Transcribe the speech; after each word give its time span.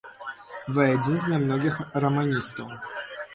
Вы 0.77 0.87
адзін 0.93 1.19
з 1.23 1.33
нямногіх 1.33 1.77
раманістаў. 2.05 2.67